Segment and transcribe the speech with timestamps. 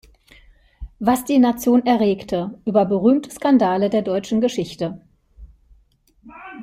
[0.99, 4.99] Was die Nation erregte" über berühmte Skandale der deutschen Geschichte.